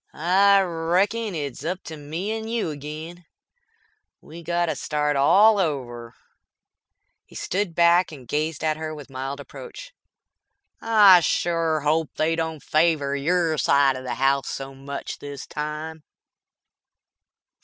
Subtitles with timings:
[0.15, 3.23] "I reckon it's up to me and you agin.
[4.19, 6.15] We got to start all over."
[7.23, 9.93] He stood back and gazed at her with mild reproach.
[10.81, 16.03] "I shore hope they don't favor your side of the house so much this time."